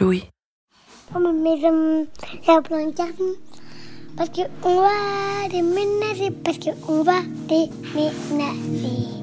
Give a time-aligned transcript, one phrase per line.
[0.00, 0.24] Louis,
[1.14, 2.06] On me met um,
[2.46, 3.34] her plein de carton.
[4.16, 6.30] Parce que on va déménager.
[6.30, 9.16] Parce que on va déménager.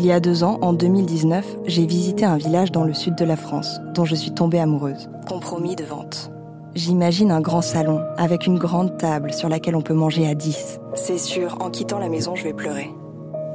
[0.00, 3.24] il y a deux ans, en 2019, j'ai visité un village dans le sud de
[3.24, 5.10] la France, dont je suis tombée amoureuse.
[5.28, 6.30] Compromis de vente.
[6.74, 10.78] J'imagine un grand salon, avec une grande table sur laquelle on peut manger à 10.
[10.94, 12.90] C'est sûr, en quittant la maison, je vais pleurer.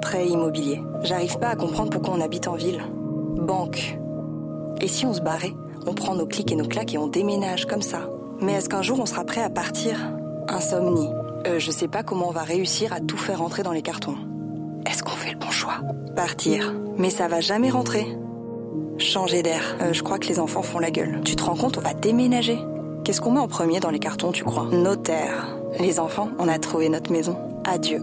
[0.01, 0.81] Prêt immobilier.
[1.01, 2.83] J'arrive pas à comprendre pourquoi on habite en ville.
[3.37, 3.97] Banque.
[4.81, 5.53] Et si on se barrait
[5.87, 8.09] On prend nos clics et nos claques et on déménage comme ça.
[8.41, 9.97] Mais est-ce qu'un jour on sera prêt à partir?
[10.49, 11.09] Insomnie.
[11.47, 14.17] Euh, je sais pas comment on va réussir à tout faire rentrer dans les cartons.
[14.85, 15.79] Est-ce qu'on fait le bon choix?
[16.17, 16.73] Partir.
[16.97, 18.17] Mais ça va jamais rentrer.
[18.97, 19.77] Changer d'air.
[19.81, 21.21] Euh, je crois que les enfants font la gueule.
[21.23, 22.59] Tu te rends compte, on va déménager.
[23.05, 24.65] Qu'est-ce qu'on met en premier dans les cartons, tu crois?
[24.65, 25.55] Notaire.
[25.79, 27.37] Les enfants, on a trouvé notre maison.
[27.63, 28.01] Adieu.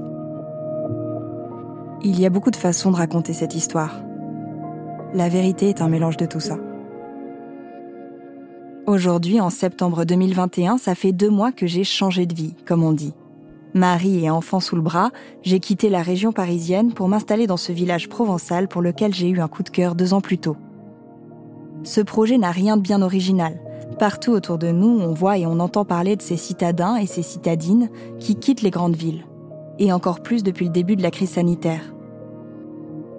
[2.05, 4.01] Il y a beaucoup de façons de raconter cette histoire.
[5.13, 6.57] La vérité est un mélange de tout ça.
[8.87, 12.93] Aujourd'hui, en septembre 2021, ça fait deux mois que j'ai changé de vie, comme on
[12.93, 13.13] dit.
[13.75, 15.11] Mari et enfant sous le bras,
[15.43, 19.41] j'ai quitté la région parisienne pour m'installer dans ce village provençal pour lequel j'ai eu
[19.41, 20.57] un coup de cœur deux ans plus tôt.
[21.83, 23.59] Ce projet n'a rien de bien original.
[23.99, 27.23] Partout autour de nous, on voit et on entend parler de ces citadins et ces
[27.23, 29.25] citadines qui quittent les grandes villes.
[29.79, 31.95] Et encore plus depuis le début de la crise sanitaire.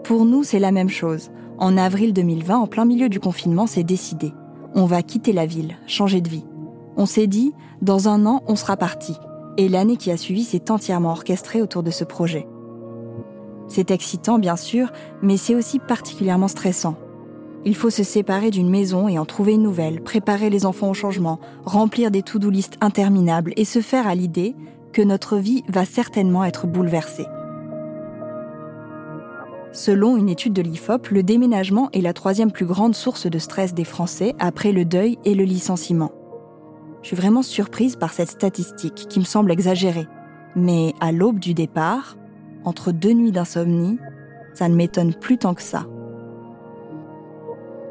[0.03, 1.31] Pour nous, c'est la même chose.
[1.57, 4.33] En avril 2020, en plein milieu du confinement, c'est décidé.
[4.75, 6.45] On va quitter la ville, changer de vie.
[6.97, 9.15] On s'est dit, dans un an, on sera parti.
[9.57, 12.47] Et l'année qui a suivi s'est entièrement orchestrée autour de ce projet.
[13.67, 14.91] C'est excitant, bien sûr,
[15.21, 16.95] mais c'est aussi particulièrement stressant.
[17.65, 20.93] Il faut se séparer d'une maison et en trouver une nouvelle, préparer les enfants au
[20.93, 24.53] changement, remplir des to-do listes interminables et se faire à l'idée
[24.91, 27.25] que notre vie va certainement être bouleversée.
[29.71, 33.73] Selon une étude de l'IFOP, le déménagement est la troisième plus grande source de stress
[33.73, 36.11] des Français après le deuil et le licenciement.
[37.01, 40.07] Je suis vraiment surprise par cette statistique qui me semble exagérée.
[40.55, 42.17] Mais à l'aube du départ,
[42.65, 43.97] entre deux nuits d'insomnie,
[44.53, 45.87] ça ne m'étonne plus tant que ça.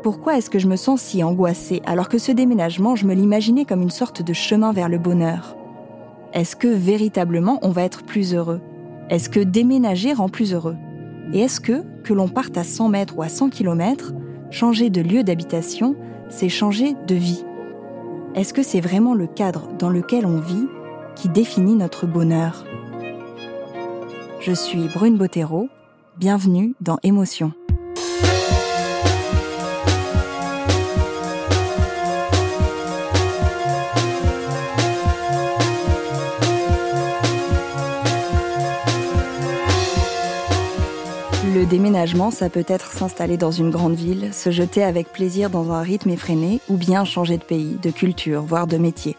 [0.02, 3.64] Pourquoi est-ce que je me sens si angoissée alors que ce déménagement, je me l'imaginais
[3.64, 5.56] comme une sorte de chemin vers le bonheur?
[6.32, 8.60] Est-ce que véritablement on va être plus heureux?
[9.10, 10.76] Est-ce que déménager rend plus heureux?
[11.32, 14.12] Et est-ce que, que l'on parte à 100 mètres ou à 100 km,
[14.50, 15.94] changer de lieu d'habitation,
[16.28, 17.44] c'est changer de vie?
[18.34, 20.66] Est-ce que c'est vraiment le cadre dans lequel on vit
[21.14, 22.64] qui définit notre bonheur?
[24.40, 25.68] Je suis Brune Bottero,
[26.18, 27.52] bienvenue dans Émotion.
[41.62, 45.70] Le déménagement, ça peut être s'installer dans une grande ville, se jeter avec plaisir dans
[45.70, 49.16] un rythme effréné, ou bien changer de pays, de culture, voire de métier.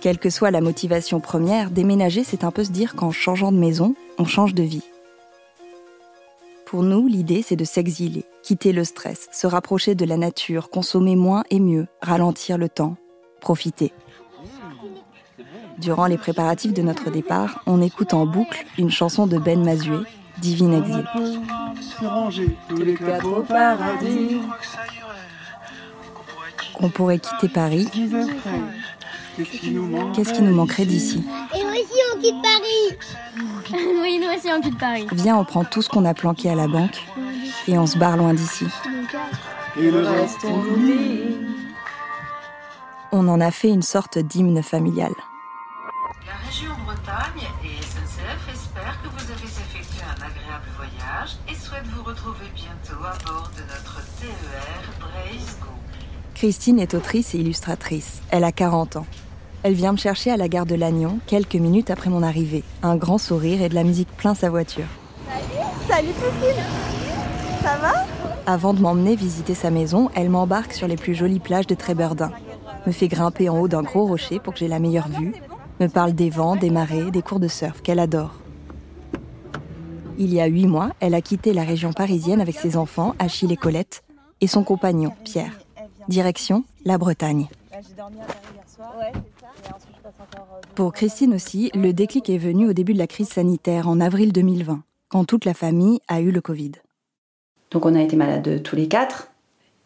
[0.00, 3.58] Quelle que soit la motivation première, déménager, c'est un peu se dire qu'en changeant de
[3.58, 4.84] maison, on change de vie.
[6.64, 11.14] Pour nous, l'idée, c'est de s'exiler, quitter le stress, se rapprocher de la nature, consommer
[11.14, 12.96] moins et mieux, ralentir le temps,
[13.42, 13.92] profiter.
[15.76, 19.98] Durant les préparatifs de notre départ, on écoute en boucle une chanson de Ben Mazué,
[20.42, 21.04] Divine Exil.
[26.80, 27.88] On pourrait quitter Paris.
[29.36, 31.24] Qu'est-ce qui nous manquerait d'ici
[31.54, 32.98] Et nous aussi, on quitte Paris.
[34.02, 35.06] oui, nous aussi, on quitte Paris.
[35.12, 37.00] Viens, on prend tout ce qu'on a planqué à la banque
[37.68, 38.66] et on se barre loin d'ici.
[39.78, 41.36] Et le reste, on oublie.
[43.12, 45.12] On en a fait une sorte d'hymne familial.
[52.14, 55.68] Bientôt à bord de notre TER Braise Go.
[56.34, 58.20] Christine est autrice et illustratrice.
[58.30, 59.06] Elle a 40 ans.
[59.62, 62.64] Elle vient me chercher à la gare de Lannion quelques minutes après mon arrivée.
[62.82, 64.86] Un grand sourire et de la musique plein sa voiture.
[65.88, 66.54] Salut, salut
[67.62, 67.92] Ça va?
[68.46, 72.32] Avant de m'emmener visiter sa maison, elle m'embarque sur les plus jolies plages de Tréberdin.
[72.86, 75.32] Me fait grimper en haut d'un gros rocher pour que j'ai la meilleure vue
[75.80, 78.41] me parle des vents, des marées, des cours de surf qu'elle adore.
[80.18, 83.52] Il y a huit mois, elle a quitté la région parisienne avec ses enfants, Achille
[83.52, 84.02] et Colette,
[84.40, 85.58] et son compagnon, Pierre.
[86.08, 87.48] Direction, la Bretagne.
[90.74, 94.32] Pour Christine aussi, le déclic est venu au début de la crise sanitaire, en avril
[94.32, 96.72] 2020, quand toute la famille a eu le Covid.
[97.70, 99.28] Donc on a été malades tous les quatre.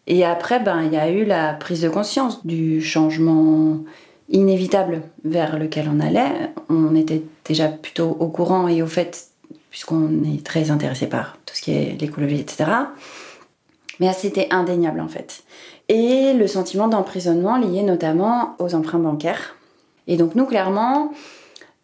[0.06, 3.80] Et après, ben, il y a eu la prise de conscience du changement
[4.28, 6.50] inévitable vers lequel on allait.
[6.68, 9.28] On était déjà plutôt au courant et au fait,
[9.76, 12.64] puisqu'on est très intéressé par tout ce qui est l'écologie, etc.
[14.00, 15.42] Mais c'était indéniable en fait.
[15.90, 19.54] Et le sentiment d'emprisonnement lié notamment aux emprunts bancaires.
[20.06, 21.12] Et donc nous, clairement,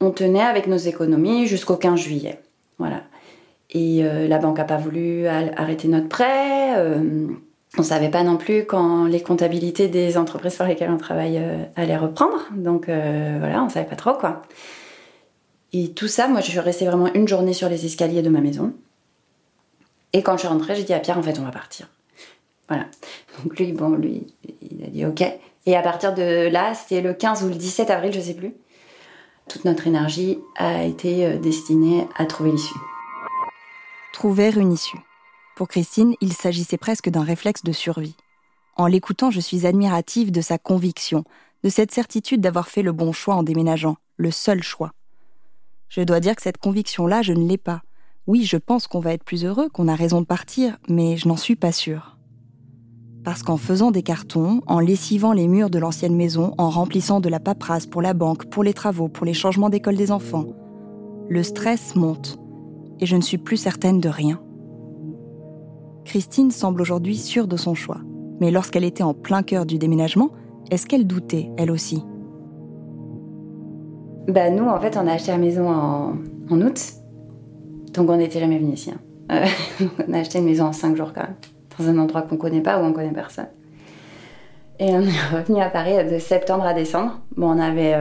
[0.00, 2.40] on tenait avec nos économies jusqu'au 15 juillet.
[2.78, 3.02] Voilà.
[3.68, 6.74] Et euh, la banque n'a pas voulu arrêter notre prêt.
[6.78, 7.26] Euh,
[7.76, 11.62] on savait pas non plus quand les comptabilités des entreprises pour lesquelles on travaille euh,
[11.76, 12.48] allaient reprendre.
[12.56, 14.40] Donc voilà, on savait pas trop quoi.
[15.72, 18.40] Et tout ça, moi je suis restée vraiment une journée sur les escaliers de ma
[18.40, 18.74] maison.
[20.12, 21.88] Et quand je suis rentrée, j'ai dit à Pierre, en fait, on va partir.
[22.68, 22.86] Voilà.
[23.42, 24.26] Donc lui, bon, lui,
[24.60, 25.22] il a dit OK.
[25.64, 28.52] Et à partir de là, c'était le 15 ou le 17 avril, je sais plus.
[29.48, 32.78] Toute notre énergie a été euh, destinée à trouver l'issue.
[34.12, 34.98] Trouver une issue.
[35.56, 38.16] Pour Christine, il s'agissait presque d'un réflexe de survie.
[38.76, 41.24] En l'écoutant, je suis admirative de sa conviction,
[41.62, 44.92] de cette certitude d'avoir fait le bon choix en déménageant, le seul choix.
[45.94, 47.82] Je dois dire que cette conviction-là, je ne l'ai pas.
[48.26, 51.28] Oui, je pense qu'on va être plus heureux, qu'on a raison de partir, mais je
[51.28, 52.16] n'en suis pas sûre.
[53.24, 57.28] Parce qu'en faisant des cartons, en lessivant les murs de l'ancienne maison, en remplissant de
[57.28, 60.46] la paperasse pour la banque, pour les travaux, pour les changements d'école des enfants,
[61.28, 62.38] le stress monte,
[62.98, 64.40] et je ne suis plus certaine de rien.
[66.06, 68.00] Christine semble aujourd'hui sûre de son choix.
[68.40, 70.30] Mais lorsqu'elle était en plein cœur du déménagement,
[70.70, 72.02] est-ce qu'elle doutait, elle aussi?
[74.28, 76.80] Bah nous, en fait, on a acheté la maison en, août.
[77.92, 78.90] Donc on n'était jamais venu ici.
[78.90, 79.00] Hein.
[79.32, 81.36] Euh, on a acheté une maison en 5 jours quand même.
[81.78, 83.48] Dans un endroit qu'on connaît pas, où on connaît personne.
[84.78, 87.20] Et on est revenu à Paris de septembre à décembre.
[87.36, 87.92] Bon, on avait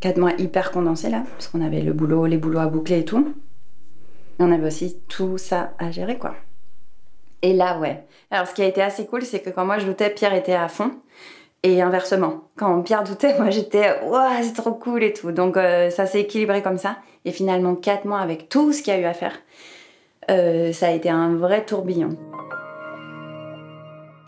[0.00, 3.00] 4 euh, mois hyper condensés là, parce qu'on avait le boulot, les boulots à boucler
[3.00, 3.34] et tout.
[4.38, 6.34] Et on avait aussi tout ça à gérer, quoi.
[7.42, 8.04] Et là, ouais.
[8.30, 10.54] Alors, ce qui a été assez cool, c'est que quand moi je doutais, Pierre était
[10.54, 10.90] à fond.
[11.64, 15.32] Et inversement, quand Pierre doutait, moi j'étais, ouais, c'est trop cool et tout.
[15.32, 16.98] Donc, euh, ça s'est équilibré comme ça.
[17.24, 19.34] Et finalement, quatre mois avec tout ce qu'il y a eu à faire,
[20.30, 22.16] euh, ça a été un vrai tourbillon.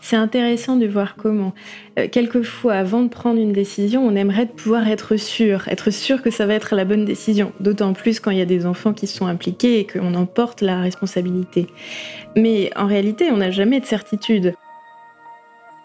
[0.01, 1.53] C'est intéressant de voir comment,
[1.97, 6.31] euh, quelquefois, avant de prendre une décision, on aimerait pouvoir être sûr, être sûr que
[6.31, 9.07] ça va être la bonne décision, d'autant plus quand il y a des enfants qui
[9.07, 11.67] sont impliqués et qu'on en porte la responsabilité.
[12.35, 14.53] Mais en réalité, on n'a jamais de certitude.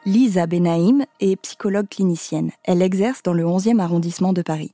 [0.07, 2.53] Lisa Benaïm est psychologue clinicienne.
[2.63, 4.73] Elle exerce dans le 11e arrondissement de Paris.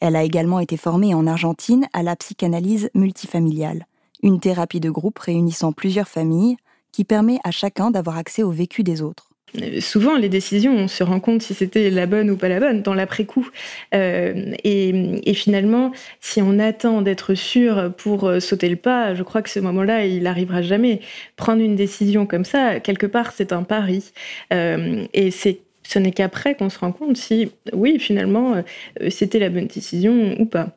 [0.00, 3.86] Elle a également été formée en Argentine à la psychanalyse multifamiliale,
[4.24, 6.56] une thérapie de groupe réunissant plusieurs familles
[6.90, 9.31] qui permet à chacun d'avoir accès au vécu des autres.
[9.60, 12.60] Euh, souvent, les décisions, on se rend compte si c'était la bonne ou pas la
[12.60, 13.48] bonne dans l'après-coup.
[13.94, 19.42] Euh, et, finalement, si on attend d'être sûr pour euh, sauter le pas, je crois
[19.42, 21.00] que ce moment-là, il n'arrivera jamais.
[21.36, 24.12] Prendre une décision comme ça, quelque part, c'est un pari.
[24.50, 28.62] et c'est ce n'est qu'après qu'on se rend compte si, oui, finalement,
[29.10, 30.68] c'était la bonne décision ou pas.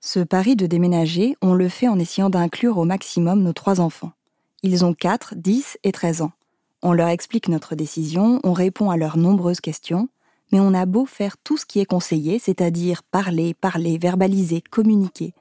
[0.00, 4.12] Ce pari de déménager, on le fait en essayant d'inclure au maximum nos trois enfants.
[4.62, 6.32] Ils ont 4, 10 et 13 ans.
[6.82, 10.08] On leur explique notre décision, on répond à leurs nombreuses questions,
[10.50, 15.34] mais on a beau faire tout ce qui est conseillé, c'est-à-dire parler, parler, verbaliser, communiquer.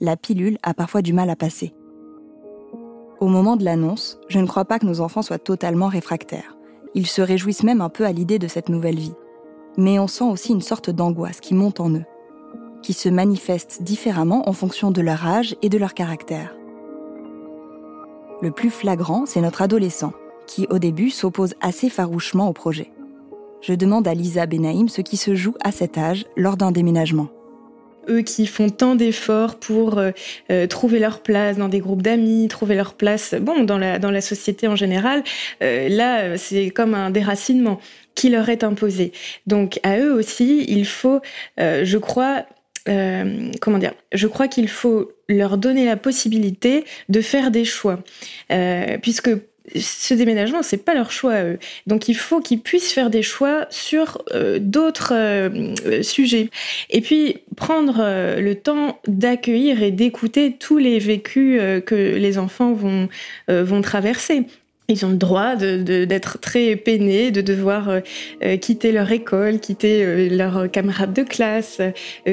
[0.00, 1.74] La pilule a parfois du mal à passer.
[3.20, 6.56] Au moment de l'annonce, je ne crois pas que nos enfants soient totalement réfractaires.
[6.94, 9.14] Ils se réjouissent même un peu à l'idée de cette nouvelle vie.
[9.76, 12.04] Mais on sent aussi une sorte d'angoisse qui monte en eux,
[12.82, 16.54] qui se manifeste différemment en fonction de leur âge et de leur caractère.
[18.40, 20.12] Le plus flagrant, c'est notre adolescent,
[20.48, 22.90] qui au début s'oppose assez farouchement au projet.
[23.60, 27.28] Je demande à Lisa Benaïm ce qui se joue à cet âge lors d'un déménagement
[28.08, 30.10] eux qui font tant d'efforts pour euh,
[30.50, 34.10] euh, trouver leur place dans des groupes d'amis, trouver leur place bon dans la dans
[34.10, 35.22] la société en général,
[35.62, 37.80] euh, là c'est comme un déracinement
[38.14, 39.12] qui leur est imposé.
[39.46, 41.20] Donc à eux aussi, il faut,
[41.58, 42.46] je crois,
[42.84, 48.00] comment dire, je crois qu'il faut leur donner la possibilité de faire des choix,
[49.02, 49.30] puisque
[49.76, 51.34] ce déménagement, c'est pas leur choix.
[51.86, 55.14] Donc il faut qu'ils puissent faire des choix sur euh, d'autres
[56.02, 56.50] sujets.
[56.90, 57.98] Et puis prendre
[58.38, 63.08] le temps d'accueillir et d'écouter tous les vécus que les enfants vont,
[63.48, 64.44] vont traverser.
[64.90, 68.00] Ils ont le droit d'être très peinés, de devoir euh,
[68.42, 71.82] euh, quitter leur école, quitter euh, leurs camarades de classe,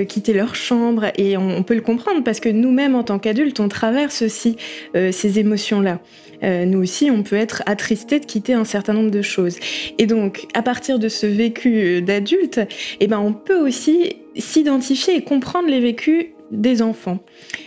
[0.08, 1.08] quitter leur chambre.
[1.18, 4.56] Et on, peut le comprendre parce que nous-mêmes, en tant qu'adultes, on traverse aussi
[4.94, 6.00] ces émotions-là.
[6.44, 9.58] nous aussi, on peut être attristé de quitter un certain nombre de choses.
[9.98, 12.62] Et donc, à partir de ce vécu d'adulte,
[13.02, 17.20] eh ben, on peut aussi s'identifier et comprendre les vécus des enfants.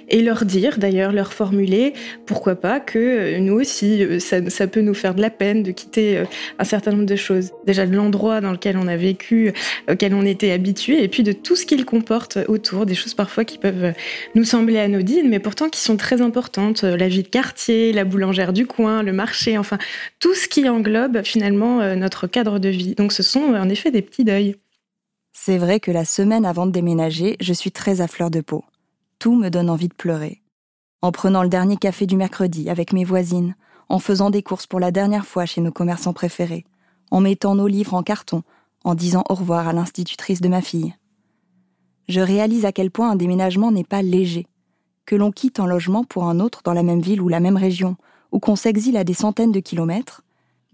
[0.08, 1.92] Et leur dire d'ailleurs leur formuler
[2.26, 5.70] pourquoi pas que euh, nous aussi euh, ça, peut nous faire de la peine de
[5.73, 6.25] quitter euh,
[6.58, 7.50] un certain nombre de choses.
[7.66, 9.52] Déjà de l'endroit dans lequel on a vécu
[9.90, 13.44] auquel on était habitué et puis de tout ce qu'il comporte autour des choses parfois
[13.44, 13.92] qui peuvent
[14.35, 18.52] nous sembler anodines mais pourtant qui sont très importantes la vie de quartier la boulangère
[18.52, 19.78] du coin le marché enfin
[20.20, 22.94] tout ce qui englobe finalement notre cadre de vie.
[22.94, 24.56] Donc ce sont en effet des petits deuils
[25.40, 28.64] c'est vrai que la semaine avant de déménager, je suis très à fleur de peau.
[29.21, 30.42] Tout me donne envie de pleurer.
[31.00, 33.54] En prenant le dernier café du mercredi avec mes voisines,
[33.88, 36.64] en faisant des courses pour la dernière fois chez nos commerçants préférés,
[37.12, 38.42] en mettant nos livres en carton,
[38.83, 40.92] en disant au revoir à l'institutrice de ma fille.
[42.09, 44.49] Je réalise à quel point un déménagement n'est pas léger,
[45.07, 47.57] que l'on quitte un logement pour un autre dans la même ville ou la même
[47.57, 47.97] région,
[48.33, 50.23] ou qu'on s'exile à des centaines de kilomètres,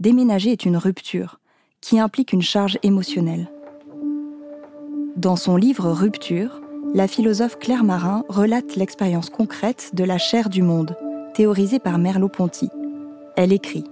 [0.01, 1.39] déménager est une rupture
[1.83, 3.51] qui implique une charge émotionnelle.
[5.17, 6.61] Dans son livre Rupture,
[6.93, 10.97] la philosophe Claire Marin relate l'expérience concrète de la chair du monde,
[11.35, 12.69] théorisée par Merleau-Ponty.
[13.37, 13.85] Elle écrit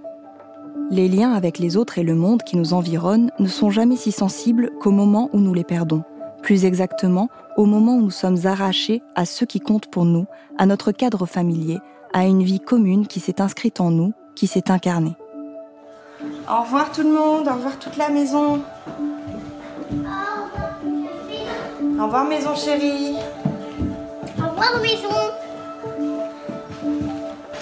[0.91, 4.11] Les liens avec les autres et le monde qui nous environne ne sont jamais si
[4.11, 6.03] sensibles qu'au moment où nous les perdons.
[6.41, 10.25] Plus exactement, au moment où nous sommes arrachés à ce qui compte pour nous,
[10.57, 11.79] à notre cadre familier,
[12.11, 15.15] à une vie commune qui s'est inscrite en nous, qui s'est incarnée.
[16.49, 18.61] Au revoir tout le monde, au revoir toute la maison.
[21.99, 23.15] Au revoir maison chérie.
[24.39, 25.15] Au revoir maison.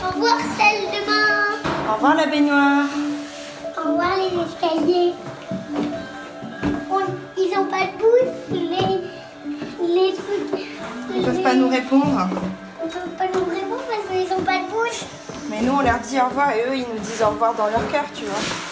[0.01, 1.89] Au revoir celle de main.
[1.89, 2.85] Au revoir la baignoire.
[3.77, 5.13] Au revoir les escaliers.
[7.37, 10.65] ils n'ont pas de bouche, les, les trucs.
[11.13, 12.29] Ils ne peuvent pas nous répondre.
[12.81, 15.01] Ils ne peuvent pas nous répondre parce qu'ils n'ont pas de bouche.
[15.49, 17.67] Mais nous on leur dit au revoir et eux ils nous disent au revoir dans
[17.67, 18.70] leur cœur, tu vois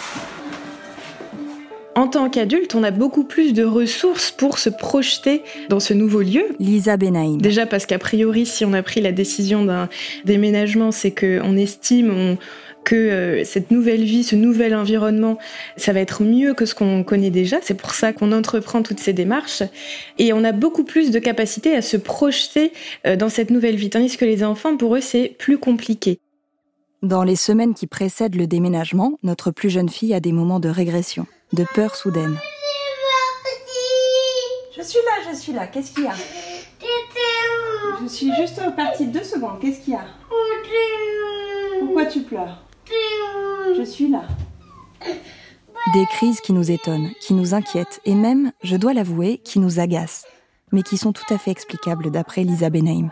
[1.94, 6.22] en tant qu'adulte, on a beaucoup plus de ressources pour se projeter dans ce nouveau
[6.22, 6.44] lieu.
[6.58, 7.40] Lisa Benaïm.
[7.40, 9.88] Déjà parce qu'a priori, si on a pris la décision d'un
[10.24, 12.36] déménagement, c'est qu'on estime
[12.84, 15.38] que euh, cette nouvelle vie, ce nouvel environnement,
[15.76, 17.58] ça va être mieux que ce qu'on connaît déjà.
[17.62, 19.62] C'est pour ça qu'on entreprend toutes ces démarches.
[20.18, 22.72] Et on a beaucoup plus de capacité à se projeter
[23.06, 23.90] euh, dans cette nouvelle vie.
[23.90, 26.18] Tandis que les enfants, pour eux, c'est plus compliqué.
[27.02, 30.68] Dans les semaines qui précèdent le déménagement, notre plus jeune fille a des moments de
[30.68, 32.38] régression de peur soudaine.
[34.76, 35.66] Je suis là, je suis là.
[35.66, 36.14] Qu'est-ce qu'il y a?
[38.02, 39.60] Je suis juste partie deux secondes.
[39.60, 40.04] Qu'est-ce qu'il y a?
[41.80, 42.62] Pourquoi tu pleures?
[43.76, 44.22] Je suis là.
[45.94, 49.80] Des crises qui nous étonnent, qui nous inquiètent et même, je dois l'avouer, qui nous
[49.80, 50.26] agacent,
[50.72, 53.10] mais qui sont tout à fait explicables d'après Lisa Benaim.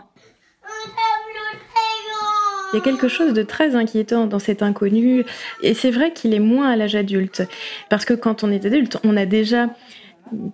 [2.71, 5.25] Il y a quelque chose de très inquiétant dans cet inconnu,
[5.59, 7.43] et c'est vrai qu'il est moins à l'âge adulte,
[7.89, 9.69] parce que quand on est adulte, on a déjà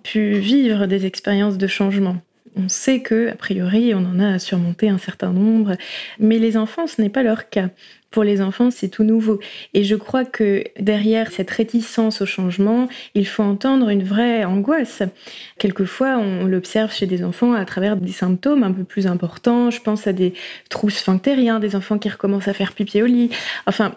[0.04, 2.16] pu vivre des expériences de changement.
[2.56, 5.76] On sait que, a priori, on en a surmonté un certain nombre,
[6.18, 7.68] mais les enfants, ce n'est pas leur cas.
[8.10, 9.40] Pour les enfants, c'est tout nouveau.
[9.74, 15.02] Et je crois que derrière cette réticence au changement, il faut entendre une vraie angoisse.
[15.58, 19.70] Quelquefois, on l'observe chez des enfants à travers des symptômes un peu plus importants.
[19.70, 20.32] Je pense à des
[20.70, 23.28] trous sphinctériens, des enfants qui recommencent à faire pipi au lit.
[23.66, 23.94] Enfin,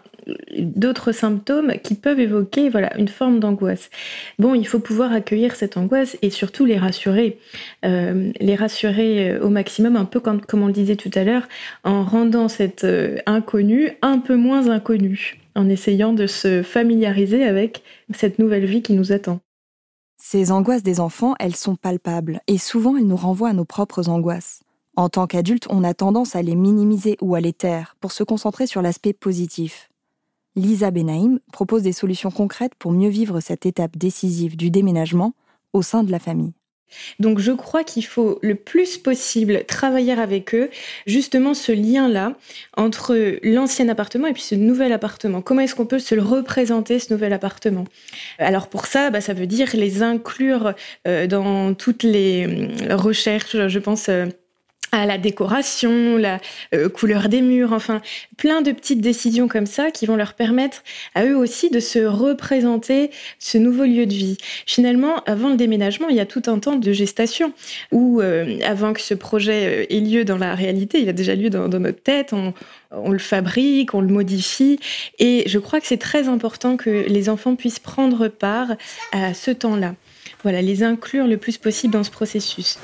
[0.57, 3.89] d'autres symptômes qui peuvent évoquer voilà une forme d'angoisse.
[4.37, 7.39] Bon, il faut pouvoir accueillir cette angoisse et surtout les rassurer,
[7.85, 11.23] euh, les rassurer euh, au maximum, un peu comme, comme on le disait tout à
[11.23, 11.47] l'heure,
[11.83, 17.83] en rendant cette euh, inconnue un peu moins inconnue, en essayant de se familiariser avec
[18.13, 19.39] cette nouvelle vie qui nous attend.
[20.21, 24.09] Ces angoisses des enfants, elles sont palpables et souvent elles nous renvoient à nos propres
[24.09, 24.61] angoisses.
[24.97, 28.23] En tant qu'adultes, on a tendance à les minimiser ou à les taire pour se
[28.23, 29.89] concentrer sur l'aspect positif.
[30.55, 35.33] Lisa Benaïm propose des solutions concrètes pour mieux vivre cette étape décisive du déménagement
[35.73, 36.53] au sein de la famille.
[37.19, 40.69] Donc je crois qu'il faut le plus possible travailler avec eux
[41.05, 42.33] justement ce lien-là
[42.77, 45.41] entre l'ancien appartement et puis ce nouvel appartement.
[45.41, 47.85] Comment est-ce qu'on peut se le représenter, ce nouvel appartement?
[48.37, 50.73] Alors pour ça, bah, ça veut dire les inclure
[51.07, 54.09] euh, dans toutes les euh, recherches, je pense.
[54.09, 54.25] Euh,
[54.91, 56.39] à la décoration, la
[56.73, 58.01] euh, couleur des murs, enfin
[58.37, 60.83] plein de petites décisions comme ça qui vont leur permettre
[61.15, 64.37] à eux aussi de se représenter ce nouveau lieu de vie.
[64.65, 67.53] Finalement, avant le déménagement, il y a tout un temps de gestation
[67.91, 71.35] où euh, avant que ce projet euh, ait lieu dans la réalité, il a déjà
[71.35, 72.53] lieu dans, notre tête, on,
[72.91, 74.79] on, le fabrique, on le modifie
[75.19, 78.69] et je crois que c'est très important que les enfants puissent prendre part
[79.11, 79.95] à ce temps-là.
[80.43, 82.77] Voilà, les inclure le plus possible dans ce processus.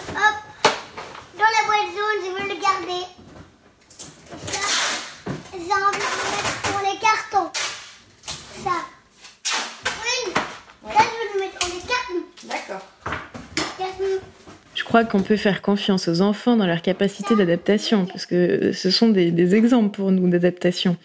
[15.04, 19.56] Qu'on peut faire confiance aux enfants dans leur capacité d'adaptation, parce que ce sont des,
[19.56, 20.96] exemples pour nous d'adaptation.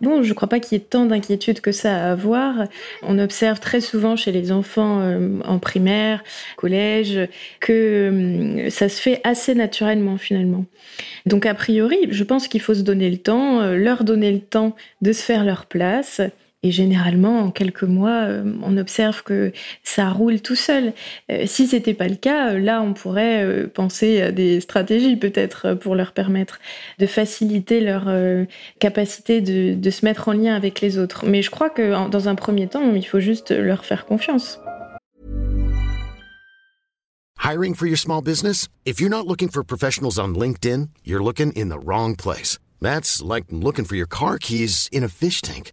[0.00, 2.66] Bon, je ne crois pas qu'il y ait tant d'inquiétude que ça à avoir.
[3.02, 6.22] On observe très souvent chez les enfants euh, en primaire,
[6.56, 7.28] collège,
[7.60, 10.64] que euh, ça se fait assez naturellement finalement.
[11.26, 14.40] Donc a priori, je pense qu'il faut se donner le temps, euh, leur donner le
[14.40, 16.20] temps de se faire leur place
[16.64, 19.52] et généralement, en quelques mois, euh, on observe que
[19.82, 20.92] ça roule tout seul.
[21.30, 25.74] Euh, si c'était pas le cas, euh, là, on pourrait penser à des stratégies peut-être
[25.74, 26.60] pour leur permettre
[26.98, 28.08] de faciliter leur
[28.78, 31.24] capacité de, de se mettre en lien avec les autres.
[31.26, 34.58] Mais je crois que dans un premier temps, il faut juste leur faire confiance.
[37.38, 38.68] Hiring for your small business?
[38.84, 42.58] If you're not looking for professionals on LinkedIn, you're looking in the wrong place.
[42.80, 45.72] That's like looking for your car keys in a fish tank.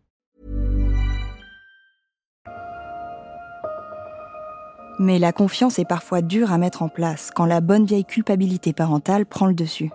[5.01, 8.71] Mais la confiance est parfois dure à mettre en place quand la bonne vieille culpabilité
[8.71, 9.89] parentale prend le dessus.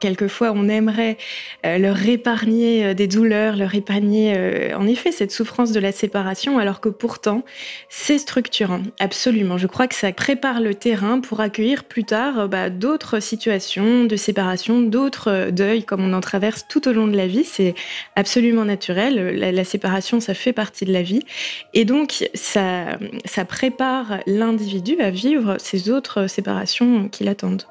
[0.00, 1.18] Quelquefois, on aimerait
[1.66, 5.92] euh, leur épargner euh, des douleurs, leur épargner euh, en effet cette souffrance de la
[5.92, 7.44] séparation, alors que pourtant,
[7.90, 9.58] c'est structurant, absolument.
[9.58, 14.16] Je crois que ça prépare le terrain pour accueillir plus tard bah, d'autres situations de
[14.16, 17.44] séparation, d'autres deuils, comme on en traverse tout au long de la vie.
[17.44, 17.74] C'est
[18.16, 19.36] absolument naturel.
[19.36, 21.20] La, séparation, ça fait partie de la vie.
[21.74, 27.66] Et donc, ça, ça prépare l'individu à vivre ces autres séparations qui l'attendent.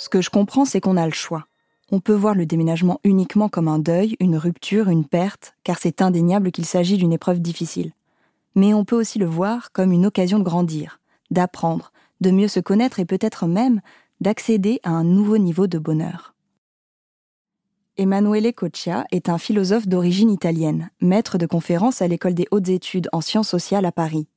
[0.00, 1.44] Ce que je comprends, c'est qu'on a le choix.
[1.92, 6.00] On peut voir le déménagement uniquement comme un deuil, une rupture, une perte, car c'est
[6.00, 7.92] indéniable qu'il s'agit d'une épreuve difficile.
[8.54, 12.60] Mais on peut aussi le voir comme une occasion de grandir, d'apprendre, de mieux se
[12.60, 13.82] connaître et peut-être même
[14.22, 16.34] d'accéder à un nouveau niveau de bonheur.
[17.98, 23.10] Emanuele Coccia est un philosophe d'origine italienne, maître de conférences à l'école des hautes études
[23.12, 24.28] en sciences sociales à Paris.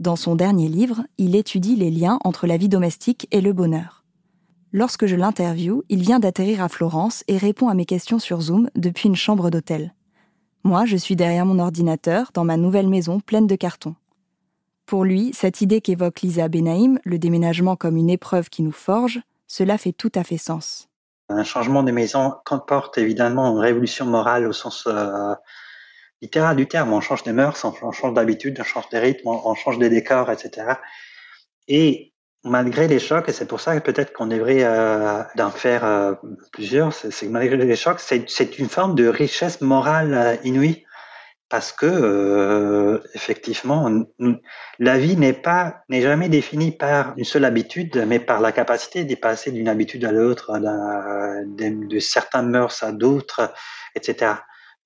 [0.00, 4.05] Dans son dernier livre, il étudie les liens entre la vie domestique et le bonheur.
[4.78, 8.68] Lorsque je l'interviewe, il vient d'atterrir à Florence et répond à mes questions sur Zoom
[8.74, 9.94] depuis une chambre d'hôtel.
[10.64, 13.94] Moi, je suis derrière mon ordinateur dans ma nouvelle maison pleine de cartons.
[14.84, 19.22] Pour lui, cette idée qu'évoque Lisa Benaïm, le déménagement comme une épreuve qui nous forge,
[19.46, 20.90] cela fait tout à fait sens.
[21.30, 25.34] Un changement de maison comporte évidemment une révolution morale au sens euh,
[26.20, 26.92] littéral du terme.
[26.92, 30.30] On change des mœurs, on change d'habitude, on change des rythmes, on change des décors,
[30.30, 30.74] etc.
[31.66, 32.12] Et
[32.46, 36.14] malgré les chocs, et c'est pour ça que peut-être qu'on devrait euh, d'en faire euh,
[36.52, 40.84] plusieurs, c'est que malgré les chocs, c'est une forme de richesse morale euh, inouïe
[41.48, 43.88] parce que euh, effectivement,
[44.80, 49.04] la vie n'est pas n'est jamais définie par une seule habitude, mais par la capacité
[49.04, 53.52] d'y passer d'une habitude à l'autre, de, de certains mœurs à d'autres,
[53.94, 54.34] etc.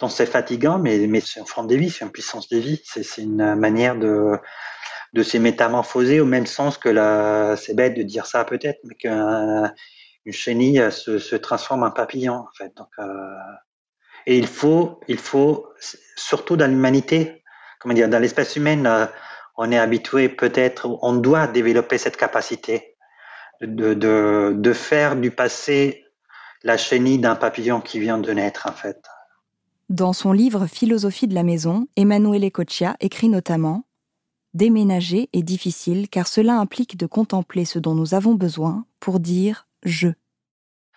[0.00, 2.82] Donc c'est fatigant, mais mais c'est une forme de vie, c'est une puissance de vie,
[2.84, 4.38] c'est une manière de
[5.12, 8.94] de ces métamorphoser au même sens que la, c'est bête de dire ça peut-être, mais
[8.94, 12.76] qu'une chenille se, se, transforme en papillon en fait.
[12.76, 13.34] Donc, euh,
[14.26, 15.66] et il faut, il faut
[16.16, 17.42] surtout dans l'humanité,
[17.80, 19.06] comment dire, dans l'espèce humaine, euh,
[19.56, 22.96] on est habitué peut-être, on doit développer cette capacité
[23.60, 26.04] de, de, de faire du passé
[26.62, 29.02] la chenille d'un papillon qui vient de naître en fait.
[29.88, 33.84] Dans son livre Philosophie de la maison, Emanuele Coccia écrit notamment
[34.54, 39.66] Déménager est difficile car cela implique de contempler ce dont nous avons besoin pour dire
[39.84, 40.08] je.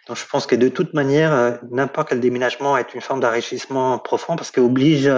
[0.08, 4.36] Donc je pense que de toute manière, n'importe quel déménagement est une forme d'enrichissement profond
[4.36, 5.10] parce qu'il oblige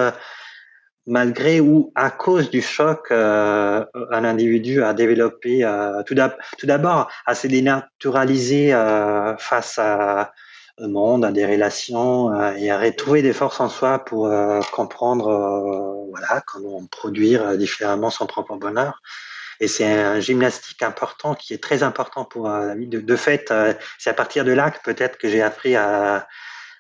[1.07, 6.15] malgré ou à cause du choc, euh, un individu a développé euh, tout
[6.65, 10.33] d'abord à se dénaturaliser euh, face à
[10.79, 16.05] monde, à des relations euh, et à retrouver des forces en soi pour euh, comprendre
[16.09, 19.01] voilà comment produire différemment son propre bonheur.
[19.61, 22.87] Et c'est un gymnastique important qui est très important pour la vie.
[22.87, 23.53] De, de fait,
[23.97, 26.27] c'est à partir de là que peut-être que j'ai appris à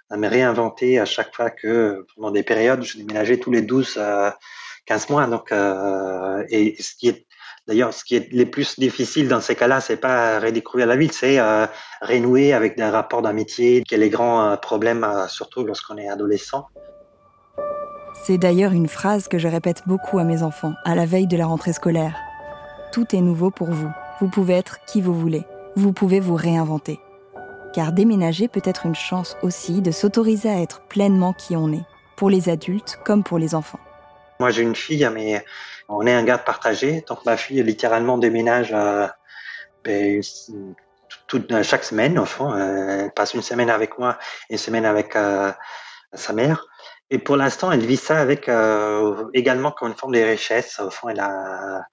[0.09, 3.97] à me réinventer à chaque fois que pendant des périodes je déménageais tous les 12
[3.97, 4.37] à
[4.85, 7.25] 15 mois donc euh, et ce qui est
[7.67, 11.11] d'ailleurs ce qui est le plus difficile dans ces cas-là c'est pas redécouvrir la ville
[11.11, 11.65] c'est euh,
[12.01, 16.09] renouer avec des rapports d'amitié qui est les grands euh, problèmes euh, surtout lorsqu'on est
[16.09, 16.67] adolescent.
[18.25, 21.37] C'est d'ailleurs une phrase que je répète beaucoup à mes enfants à la veille de
[21.37, 22.15] la rentrée scolaire.
[22.91, 23.91] Tout est nouveau pour vous.
[24.19, 25.43] Vous pouvez être qui vous voulez.
[25.75, 26.99] Vous pouvez vous réinventer.
[27.73, 31.83] Car déménager peut être une chance aussi de s'autoriser à être pleinement qui on est,
[32.15, 33.79] pour les adultes comme pour les enfants.
[34.39, 35.43] Moi j'ai une fille, mais
[35.87, 39.07] on est un garde partagé, donc ma fille littéralement déménage euh,
[39.83, 40.21] ben,
[41.63, 42.55] chaque semaine, au fond.
[42.55, 44.17] Elle passe une semaine avec moi,
[44.49, 45.51] une semaine avec euh,
[46.13, 46.65] sa mère.
[47.11, 50.79] Et pour l'instant, elle vit ça avec euh, également comme une forme de richesse.
[50.79, 51.83] Au fond, elle a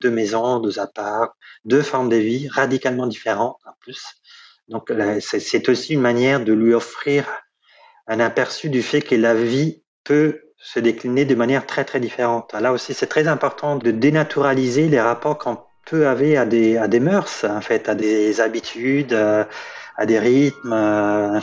[0.00, 4.02] deux maisons, deux apparts, deux formes de vie radicalement différentes en plus.
[4.68, 7.26] Donc c'est aussi une manière de lui offrir
[8.06, 12.52] un aperçu du fait que la vie peut se décliner de manière très très différente.
[12.52, 16.88] Là aussi, c'est très important de dénaturaliser les rapports qu'on peut avoir à des, à
[16.88, 21.40] des mœurs, en fait, à des habitudes, à des rythmes.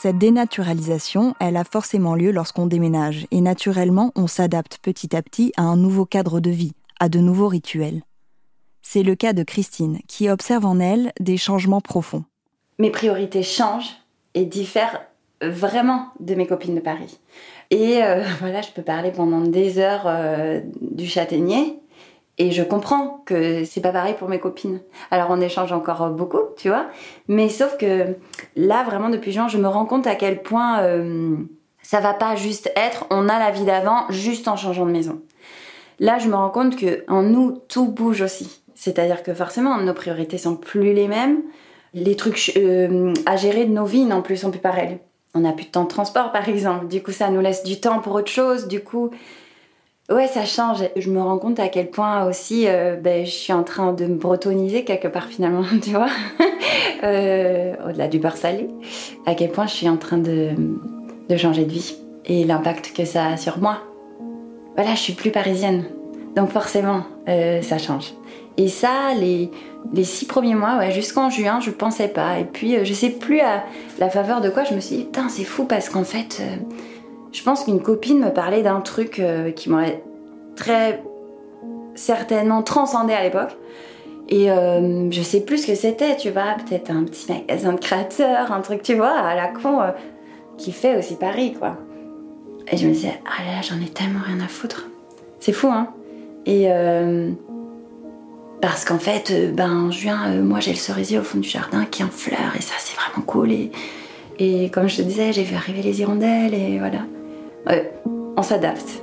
[0.00, 5.52] Cette dénaturalisation, elle a forcément lieu lorsqu'on déménage, et naturellement, on s'adapte petit à petit
[5.56, 8.02] à un nouveau cadre de vie, à de nouveaux rituels.
[8.80, 12.24] C'est le cas de Christine, qui observe en elle des changements profonds.
[12.78, 13.96] Mes priorités changent
[14.38, 15.00] et diffèrent
[15.42, 17.18] vraiment de mes copines de Paris.
[17.70, 21.80] Et euh, voilà, je peux parler pendant des heures euh, du châtaignier.
[22.40, 24.80] Et je comprends que c'est pas pareil pour mes copines.
[25.10, 26.86] Alors on échange encore beaucoup, tu vois.
[27.26, 28.14] Mais sauf que
[28.54, 31.36] là, vraiment, depuis juin, je me rends compte à quel point euh,
[31.82, 35.20] ça va pas juste être on a la vie d'avant juste en changeant de maison.
[35.98, 38.62] Là, je me rends compte que en nous, tout bouge aussi.
[38.76, 41.42] C'est-à-dire que forcément, nos priorités sont plus les mêmes.
[41.94, 44.98] Les trucs euh, à gérer de nos vies non plus sont plus pareils.
[45.34, 46.88] On n'a plus de temps de transport, par exemple.
[46.88, 48.68] Du coup, ça nous laisse du temps pour autre chose.
[48.68, 49.10] Du coup,
[50.10, 50.84] ouais, ça change.
[50.96, 54.06] Je me rends compte à quel point aussi, euh, ben, je suis en train de
[54.06, 56.10] me bretoniser quelque part finalement, tu vois,
[57.04, 58.68] euh, au-delà du beurre salé.
[59.26, 60.50] À quel point je suis en train de,
[61.28, 61.96] de changer de vie
[62.26, 63.78] et l'impact que ça a sur moi.
[64.76, 65.84] Voilà, je suis plus parisienne.
[66.36, 68.12] Donc forcément, ça change.
[68.58, 69.50] Et ça, les,
[69.94, 72.40] les six premiers mois, ouais, jusqu'en juin, je pensais pas.
[72.40, 73.62] Et puis, euh, je sais plus à
[74.00, 76.56] la faveur de quoi, je me suis dit, putain, c'est fou parce qu'en fait, euh,
[77.30, 80.02] je pense qu'une copine me parlait d'un truc euh, qui m'aurait
[80.56, 81.04] très
[81.94, 83.56] certainement transcendé à l'époque.
[84.30, 88.52] Et je sais plus ce que c'était, tu vois, peut-être un petit magasin de créateurs,
[88.52, 89.80] un truc, tu vois, à la con,
[90.58, 91.78] qui fait aussi Paris, quoi.
[92.70, 94.90] Et je me disais, ah là là, j'en ai tellement rien à foutre.
[95.40, 95.88] C'est fou, hein.
[96.44, 96.68] Et
[98.60, 101.48] parce qu'en fait, euh, ben, en juin, euh, moi j'ai le cerisier au fond du
[101.48, 103.52] jardin qui est en fleurs et ça c'est vraiment cool.
[103.52, 103.70] Et,
[104.38, 107.00] et comme je te disais, j'ai vu arriver les hirondelles et voilà.
[108.36, 109.02] on s'adapte.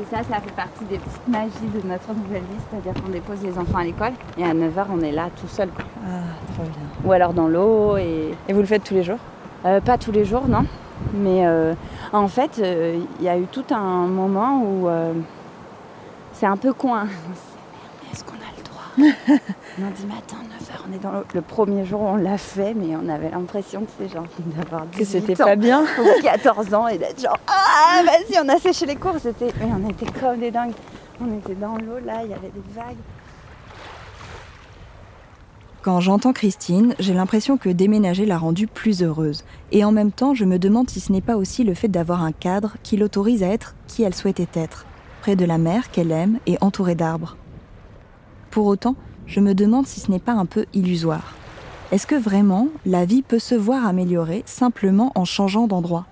[0.00, 3.42] Et ça, ça fait partie des petites magies de notre nouvelle vie, c'est-à-dire qu'on dépose
[3.42, 5.68] les enfants à l'école et à 9h on est là tout seul.
[6.06, 6.20] Ah,
[6.54, 6.72] trop bien.
[7.04, 7.96] Ou alors dans l'eau.
[7.96, 8.32] Et...
[8.48, 9.18] et vous le faites tous les jours?
[9.64, 10.64] Euh, Pas tous les jours, non.
[11.14, 11.46] Mais
[12.12, 14.88] en fait, il y a eu tout un moment où
[16.38, 17.06] c'est un peu coin.
[18.12, 19.38] Est-ce qu'on a le droit
[19.78, 21.24] Lundi matin, 9h, on est dans le...
[21.34, 25.04] le premier jour, on l'a fait, mais on avait l'impression que c'est genre d'avoir Que
[25.04, 28.96] c'était pas bien Ou 14 ans et d'être genre Ah, vas-y, on a séché les
[28.96, 29.16] cours.
[29.20, 29.52] C'était...
[29.60, 30.72] Mais on était comme des dingues.
[31.20, 32.96] On était dans l'eau, là, il y avait des vagues.
[35.82, 39.44] Quand j'entends Christine, j'ai l'impression que déménager l'a rendue plus heureuse.
[39.72, 42.22] Et en même temps, je me demande si ce n'est pas aussi le fait d'avoir
[42.22, 44.87] un cadre qui l'autorise à être qui elle souhaitait être
[45.36, 47.36] de la mer qu'elle aime et entourée d'arbres.
[48.50, 51.34] Pour autant, je me demande si ce n'est pas un peu illusoire.
[51.92, 56.06] Est-ce que vraiment la vie peut se voir améliorer simplement en changeant d'endroit?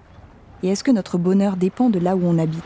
[0.62, 2.62] Et est-ce que notre bonheur dépend de là où on habite?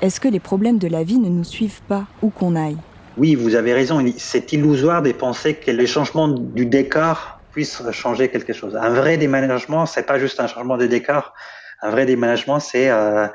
[0.00, 2.78] Est-ce que les problèmes de la vie ne nous suivent pas où qu'on aille?
[3.16, 4.04] Oui, vous avez raison.
[4.16, 8.74] C'est illusoire de penser que les changements du décor puissent changer quelque chose.
[8.74, 11.34] Un vrai déménagement, c'est pas juste un changement de décor.
[11.82, 13.28] Un vrai déménagement, c'est euh,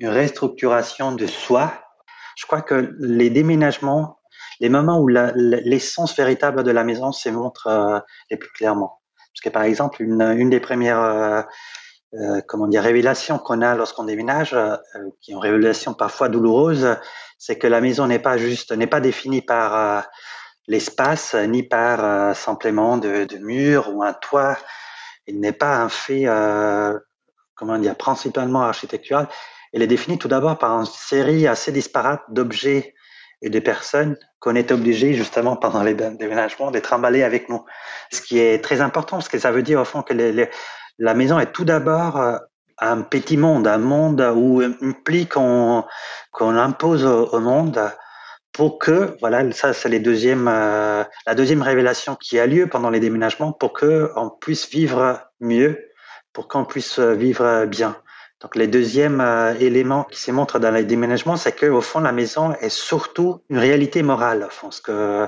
[0.00, 1.83] une restructuration de soi
[2.36, 4.18] je crois que les déménagements,
[4.60, 9.00] les moments où l'essence véritable de la maison se montre euh, les plus clairement.
[9.32, 11.42] Parce que par exemple, une, des premières euh,
[12.14, 14.56] euh comment dire révélations qu'on a lorsqu'on déménage,
[15.20, 16.96] qui est une révélation parfois douloureuse,
[17.38, 20.06] c'est que la maison n'est pas juste, n'est pas définie par
[20.68, 24.56] l'espace, ni par simplement de, de murs ou un toit.
[25.26, 26.26] Il n'est pas un fait,
[27.56, 29.26] comment dire, principalement architectural.
[29.74, 32.94] Elle est définie tout d'abord par une série assez disparate d'objets
[33.42, 37.64] et de personnes qu'on est obligé justement pendant les déménagements d'être emballés avec nous.
[38.12, 40.14] Ce qui est très important parce que ça veut dire au fond que
[40.98, 42.38] la maison est tout d'abord euh,
[42.78, 45.84] un petit monde, un monde où implique qu'on
[46.30, 47.90] qu'on impose au, monde
[48.52, 53.52] pour que voilà ça c'est euh, la deuxième révélation qui a lieu pendant les déménagements
[53.52, 55.90] pour que on puisse vivre mieux
[56.32, 57.96] pour qu'on puisse vivre bien
[58.44, 62.00] donc, le deuxième euh, élément qui se montre dans les déménagements, c'est que au fond,
[62.00, 64.50] la maison est surtout une réalité morale.
[64.84, 65.26] Que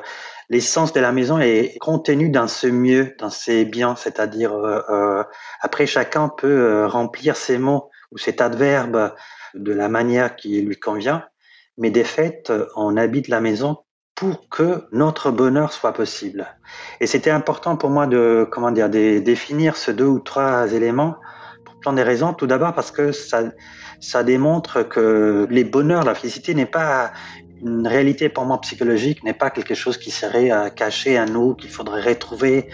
[0.50, 5.24] l'essence de la maison est contenue dans ce mieux, dans ses biens, c'est-à-dire euh, euh
[5.62, 9.14] après chacun peut euh, remplir ses mots ou cet adverbe
[9.54, 11.24] de la manière qui lui convient,
[11.78, 13.78] mais des faits, on habite la maison
[14.14, 16.46] pour que notre bonheur soit possible.
[17.00, 21.16] Et c'était important pour moi de comment dire de définir ces deux ou trois éléments
[21.92, 22.32] des raisons.
[22.32, 23.44] Tout d'abord parce que ça,
[24.00, 27.12] ça démontre que les bonheurs, la félicité n'est pas
[27.62, 31.54] une réalité pour moi psychologique, n'est pas quelque chose qui serait euh, caché à nous,
[31.54, 32.68] qu'il faudrait retrouver.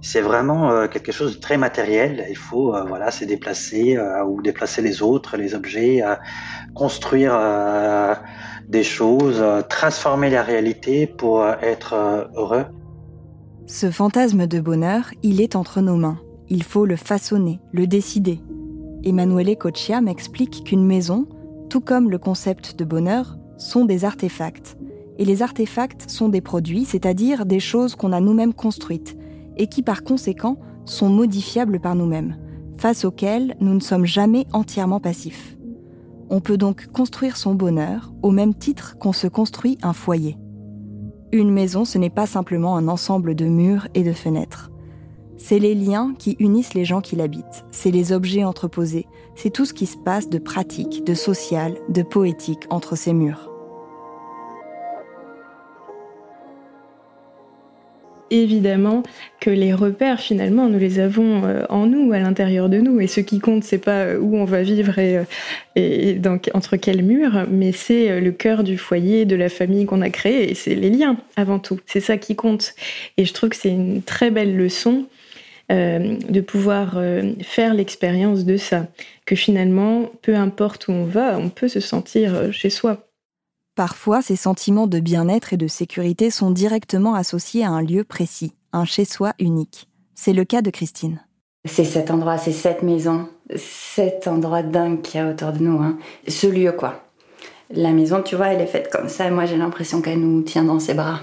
[0.00, 2.26] C'est vraiment euh, quelque chose de très matériel.
[2.28, 6.02] Il faut euh, voilà se déplacer ou déplacer les autres, les objets,
[6.74, 7.36] construire
[8.68, 11.94] des choses, transformer la réalité pour être
[12.36, 12.66] heureux.
[13.66, 16.18] Ce fantasme de bonheur, il est entre nos mains.
[16.50, 18.40] Il faut le façonner, le décider.
[19.04, 21.26] Emanuele Coccia m'explique qu'une maison,
[21.68, 24.78] tout comme le concept de bonheur, sont des artefacts.
[25.18, 29.16] Et les artefacts sont des produits, c'est-à-dire des choses qu'on a nous-mêmes construites,
[29.56, 32.36] et qui par conséquent sont modifiables par nous-mêmes,
[32.78, 35.58] face auxquelles nous ne sommes jamais entièrement passifs.
[36.30, 40.38] On peut donc construire son bonheur au même titre qu'on se construit un foyer.
[41.32, 44.70] Une maison, ce n'est pas simplement un ensemble de murs et de fenêtres.
[45.38, 49.64] C'est les liens qui unissent les gens qui l'habitent, c'est les objets entreposés, c'est tout
[49.64, 53.48] ce qui se passe de pratique, de social, de poétique entre ces murs.
[58.30, 59.02] évidemment
[59.40, 63.00] que les repères finalement nous les avons euh, en nous à l'intérieur de nous.
[63.00, 65.24] Et ce qui compte c'est pas euh, où on va vivre et,
[65.78, 70.10] euh, entre quels murs mais c'est le cœur du foyer de la famille qu'on a
[70.10, 71.80] créé et c'est les liens avant tout.
[71.86, 72.74] C'est ça qui compte.
[73.16, 75.06] Et je trouve que c'est une très belle leçon
[75.70, 78.86] de pouvoir euh, faire l'expérience de ça.
[79.26, 83.08] Que finalement, peu importe où on va, on peut se sentir euh, chez soi.
[83.74, 88.52] Parfois, ces sentiments de bien-être et de sécurité sont directement associés à un lieu précis,
[88.72, 89.88] un chez-soi unique.
[90.14, 91.22] C'est le cas de Christine.
[91.64, 95.80] C'est cet endroit, c'est cette maison, cet endroit dingue qu'il y a autour de nous.
[95.80, 95.98] Hein.
[96.26, 97.04] Ce lieu, quoi.
[97.70, 99.30] La maison, tu vois, elle est faite comme ça.
[99.30, 101.20] moi, j'ai l'impression qu'elle nous tient dans ses bras.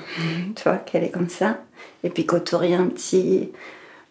[0.55, 1.57] tu vois, qu'elle est comme ça.
[2.03, 3.49] Et puis qu'autour, il y a un petit,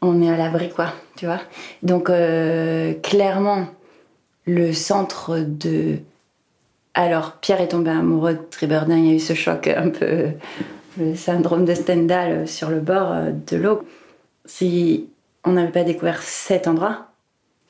[0.04, 1.40] on est à l'abri, quoi, tu vois.
[1.82, 3.66] Donc, euh, clairement,
[4.46, 5.98] le centre de.
[6.94, 10.28] Alors, Pierre est tombé amoureux de Triberdin, il y a eu ce choc un peu.
[10.98, 13.82] le syndrome de Stendhal sur le bord euh, de l'eau.
[14.44, 15.08] Si
[15.44, 17.08] on n'avait pas découvert cet endroit,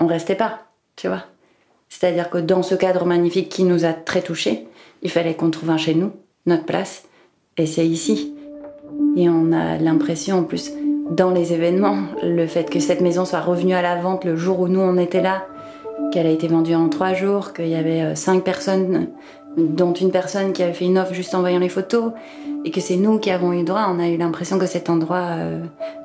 [0.01, 0.67] on restait pas,
[0.97, 1.25] tu vois.
[1.89, 4.67] C'est-à-dire que dans ce cadre magnifique qui nous a très touchés,
[5.03, 6.13] il fallait qu'on trouve un chez nous,
[6.47, 7.05] notre place,
[7.57, 8.35] et c'est ici.
[9.17, 10.73] Et on a l'impression en plus
[11.11, 14.61] dans les événements, le fait que cette maison soit revenue à la vente le jour
[14.61, 15.47] où nous on était là,
[16.13, 19.09] qu'elle a été vendue en trois jours, qu'il y avait euh, cinq personnes,
[19.57, 22.13] dont une personne qui avait fait une offre juste en voyant les photos,
[22.65, 25.27] et que c'est nous qui avons eu droit, on a eu l'impression que cet endroit
[25.33, 25.61] euh,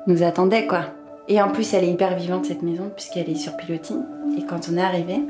[0.06, 0.82] nous attendait quoi.
[1.28, 3.96] Et en plus, elle est hyper vivante cette maison puisqu'elle est sur pilotis.
[4.36, 5.20] Et quand on est arrivé,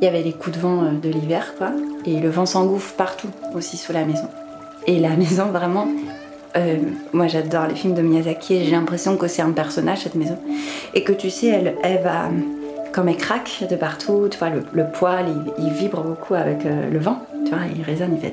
[0.00, 1.70] il y avait les coups de vent euh, de l'hiver quoi,
[2.04, 4.28] et le vent s'engouffre partout aussi sous la maison.
[4.86, 5.86] Et la maison vraiment
[6.56, 6.76] euh,
[7.12, 10.38] moi, j'adore les films de Miyazaki et j'ai l'impression que c'est un personnage, cette maison.
[10.94, 12.30] Et que tu sais, elle, elle va.
[12.92, 15.26] Comme elle craque de partout, tu vois, le, poil,
[15.58, 18.32] il, vibre beaucoup avec euh, le vent, tu vois, il résonne, il fait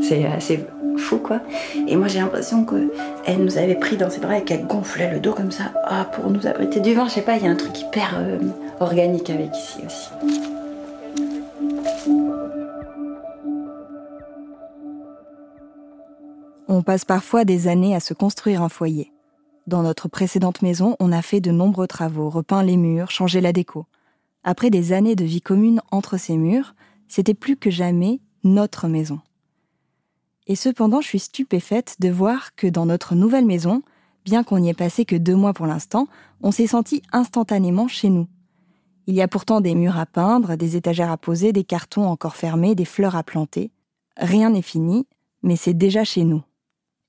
[0.00, 0.64] C'est assez
[0.96, 1.40] fou, quoi.
[1.88, 5.18] Et moi, j'ai l'impression qu'elle nous avait pris dans ses bras et qu'elle gonflait le
[5.18, 7.06] dos comme ça, ah, pour nous abriter du vent.
[7.06, 8.38] Je sais pas, il y a un truc hyper euh,
[8.78, 10.47] organique avec ici aussi.
[16.70, 19.10] On passe parfois des années à se construire un foyer.
[19.66, 23.54] Dans notre précédente maison, on a fait de nombreux travaux, repeint les murs, changé la
[23.54, 23.86] déco.
[24.44, 26.74] Après des années de vie commune entre ces murs,
[27.08, 29.20] c'était plus que jamais notre maison.
[30.46, 33.82] Et cependant, je suis stupéfaite de voir que dans notre nouvelle maison,
[34.26, 36.06] bien qu'on n'y ait passé que deux mois pour l'instant,
[36.42, 38.26] on s'est senti instantanément chez nous.
[39.06, 42.36] Il y a pourtant des murs à peindre, des étagères à poser, des cartons encore
[42.36, 43.70] fermés, des fleurs à planter.
[44.18, 45.06] Rien n'est fini,
[45.42, 46.42] mais c'est déjà chez nous.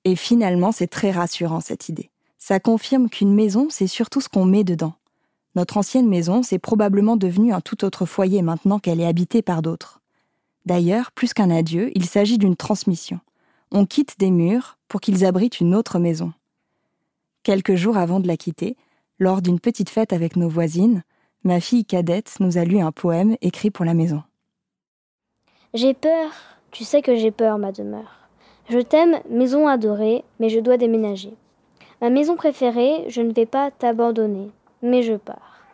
[0.06, 2.10] Et finalement, c'est très rassurant cette idée.
[2.38, 4.94] Ça confirme qu'une maison, c'est surtout ce qu'on met dedans.
[5.56, 9.62] Notre ancienne maison, c'est probablement devenu un tout autre foyer maintenant qu'elle est habitée par
[9.62, 10.00] d'autres.
[10.66, 13.20] D'ailleurs, plus qu'un adieu, il s'agit d'une transmission.
[13.72, 16.34] On quitte des murs pour qu'ils abritent une autre maison.
[17.44, 18.78] Quelques jours avant de la quitter,
[19.18, 21.04] lors d'une petite fête avec nos voisines,
[21.44, 24.24] ma fille cadette nous a lu un poème écrit pour la maison.
[25.74, 26.32] J'ai peur,
[26.72, 28.19] tu sais que j'ai peur, ma demeure.
[28.70, 31.34] Je t'aime, maison adorée, mais je dois déménager.
[32.02, 34.52] Ma maison préférée, je ne vais pas t'abandonner,
[34.84, 35.66] mais je pars.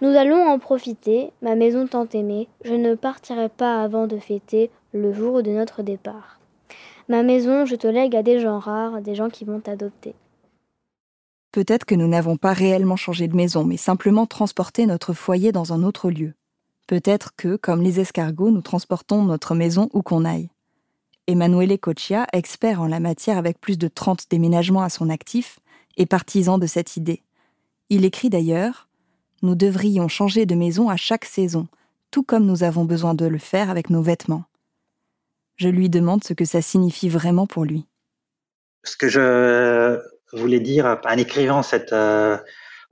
[0.00, 4.70] Nous allons en profiter, ma maison tant aimée, je ne partirai pas avant de fêter
[4.94, 6.40] le jour de notre départ.
[7.10, 10.14] Ma maison, je te lègue à des gens rares, des gens qui vont t'adopter.
[11.52, 15.74] Peut-être que nous n'avons pas réellement changé de maison, mais simplement transporté notre foyer dans
[15.74, 16.32] un autre lieu.
[16.86, 20.48] Peut-être que, comme les escargots, nous transportons notre maison où qu'on aille.
[21.26, 25.60] Emanuele Coccia, expert en la matière avec plus de 30 déménagements à son actif,
[25.96, 27.22] est partisan de cette idée.
[27.88, 28.88] Il écrit d'ailleurs
[29.42, 31.68] Nous devrions changer de maison à chaque saison,
[32.10, 34.44] tout comme nous avons besoin de le faire avec nos vêtements.
[35.56, 37.86] Je lui demande ce que ça signifie vraiment pour lui.
[38.84, 40.00] Ce que je
[40.32, 42.38] voulais dire en écrivant cette euh,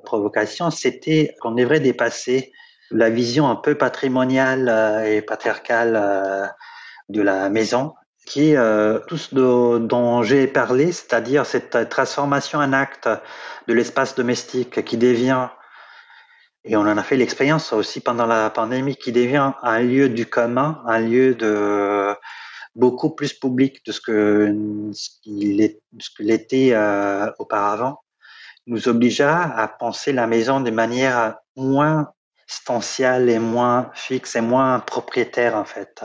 [0.04, 2.52] provocation, c'était qu'on devrait dépasser
[2.90, 6.46] la vision un peu patrimoniale euh, et patriarcale euh,
[7.08, 7.94] de la maison,
[8.28, 13.08] qui est tout ce dont j'ai parlé, c'est-à-dire cette transformation en acte
[13.66, 15.48] de l'espace domestique qui devient,
[16.64, 20.26] et on en a fait l'expérience aussi pendant la pandémie, qui devient un lieu du
[20.26, 22.14] commun, un lieu de
[22.74, 24.54] beaucoup plus public de ce que
[24.92, 28.02] ce l'était euh, auparavant,
[28.66, 32.12] nous obligea à penser la maison de manière moins
[32.46, 36.04] stanciale et moins fixe et moins propriétaire en fait.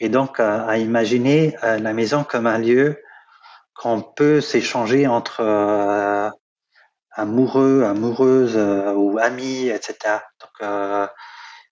[0.00, 3.02] Et donc à imaginer euh, la maison comme un lieu
[3.74, 6.30] qu'on peut s'échanger entre euh,
[7.12, 8.56] amoureux, amoureuses
[8.96, 10.20] ou amis, etc.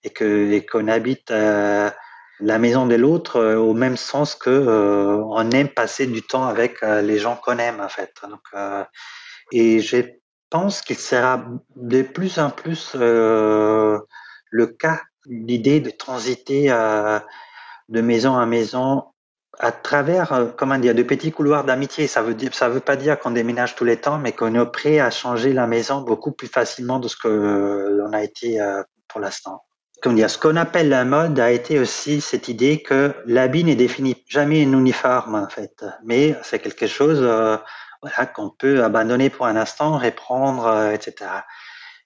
[0.02, 1.32] Et que qu'on habite
[2.40, 6.46] la maison de l'autre euh, au même sens que euh, on aime passer du temps
[6.46, 8.14] avec euh, les gens qu'on aime en fait.
[9.52, 9.98] Et je
[10.50, 11.44] pense qu'il sera
[11.76, 14.06] de plus en plus le
[14.78, 16.70] cas l'idée de transiter
[17.88, 19.04] de maison à maison
[19.58, 22.06] à travers comment dire de petits couloirs d'amitié.
[22.06, 24.66] Ça veut dire ça veut pas dire qu'on déménage tous les temps, mais qu'on est
[24.70, 28.60] prêt à changer la maison beaucoup plus facilement de ce que l'on a été
[29.08, 29.62] pour l'instant
[30.14, 34.24] dire, ce qu'on appelle la mode a été aussi cette idée que l'habit n'est défini
[34.28, 37.56] jamais un uniforme en fait, mais c'est quelque chose euh,
[38.02, 41.30] voilà, qu'on peut abandonner pour un instant, reprendre, euh, etc.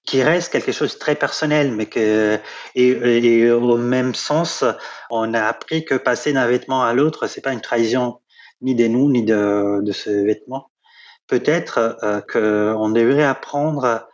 [0.06, 2.38] Qui reste quelque chose de très personnel, mais que
[2.74, 4.64] et, au même sens,
[5.10, 8.20] on a appris que passer d'un vêtement à l'autre, c'est pas une trahison
[8.62, 10.70] ni de nous ni de, ce vêtement.
[11.26, 14.08] Peut-être euh, qu'on devrait apprendre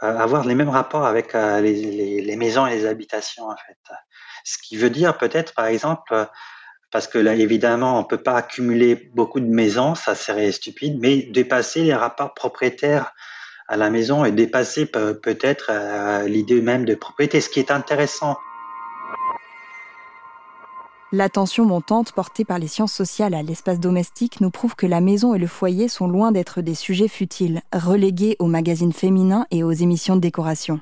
[0.00, 3.78] avoir les mêmes rapports avec euh, les, les, maisons et les habitations en fait.
[4.44, 6.28] Ce qui veut dire peut-être par exemple
[6.90, 11.22] parce que là évidemment on peut pas accumuler beaucoup de maisons, ça serait stupide, mais
[11.22, 13.12] dépasser les rapports propriétaires
[13.68, 17.40] à la maison et dépasser peut-être euh, l'idée même de propriété.
[17.40, 18.36] Ce qui est intéressant
[21.12, 25.34] L'attention montante portée par les sciences sociales à l'espace domestique nous prouve que la maison
[25.34, 29.70] et le foyer sont loin d'être des sujets futiles, relégués aux magazines féminins et aux
[29.70, 30.80] émissions de décoration.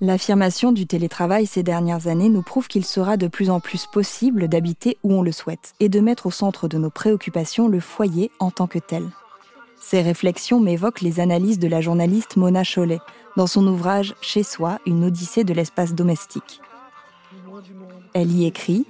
[0.00, 4.48] L'affirmation du télétravail ces dernières années nous prouve qu'il sera de plus en plus possible
[4.48, 8.30] d'habiter où on le souhaite et de mettre au centre de nos préoccupations le foyer
[8.38, 9.04] en tant que tel.
[9.88, 12.98] Ces réflexions m'évoquent les analyses de la journaliste Mona Chollet
[13.36, 16.60] dans son ouvrage Chez soi, une odyssée de l'espace domestique.
[18.12, 18.84] Elle y écrit